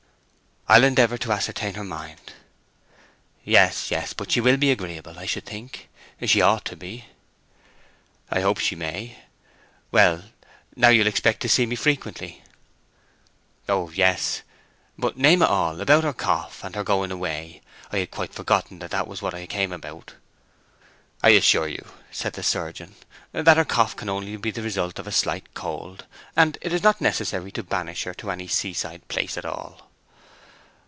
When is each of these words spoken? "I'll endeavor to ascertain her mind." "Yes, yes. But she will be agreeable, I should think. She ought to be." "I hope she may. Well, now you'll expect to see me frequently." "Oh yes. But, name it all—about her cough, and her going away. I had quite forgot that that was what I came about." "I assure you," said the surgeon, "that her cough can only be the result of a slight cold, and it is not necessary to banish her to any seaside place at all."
"I'll 0.69 0.85
endeavor 0.85 1.17
to 1.17 1.33
ascertain 1.33 1.73
her 1.73 1.83
mind." 1.83 2.31
"Yes, 3.43 3.91
yes. 3.91 4.13
But 4.13 4.31
she 4.31 4.39
will 4.39 4.55
be 4.55 4.71
agreeable, 4.71 5.19
I 5.19 5.25
should 5.25 5.45
think. 5.45 5.89
She 6.25 6.39
ought 6.41 6.63
to 6.65 6.77
be." 6.77 7.07
"I 8.29 8.39
hope 8.39 8.57
she 8.59 8.77
may. 8.77 9.17
Well, 9.91 10.23
now 10.77 10.87
you'll 10.87 11.07
expect 11.07 11.41
to 11.41 11.49
see 11.49 11.65
me 11.65 11.75
frequently." 11.75 12.41
"Oh 13.67 13.89
yes. 13.89 14.43
But, 14.97 15.17
name 15.17 15.41
it 15.41 15.49
all—about 15.49 16.05
her 16.05 16.13
cough, 16.13 16.63
and 16.63 16.73
her 16.75 16.85
going 16.85 17.11
away. 17.11 17.61
I 17.91 17.97
had 17.97 18.11
quite 18.11 18.33
forgot 18.33 18.67
that 18.71 18.91
that 18.91 19.09
was 19.09 19.21
what 19.21 19.33
I 19.33 19.47
came 19.47 19.73
about." 19.73 20.13
"I 21.21 21.31
assure 21.31 21.67
you," 21.67 21.85
said 22.11 22.31
the 22.31 22.43
surgeon, 22.43 22.95
"that 23.33 23.57
her 23.57 23.65
cough 23.65 23.97
can 23.97 24.07
only 24.07 24.37
be 24.37 24.51
the 24.51 24.61
result 24.63 24.99
of 24.99 25.07
a 25.07 25.11
slight 25.11 25.53
cold, 25.53 26.05
and 26.37 26.57
it 26.61 26.71
is 26.71 26.81
not 26.81 27.01
necessary 27.01 27.51
to 27.53 27.63
banish 27.63 28.03
her 28.05 28.13
to 28.13 28.31
any 28.31 28.47
seaside 28.47 29.05
place 29.09 29.37
at 29.37 29.43
all." 29.43 29.89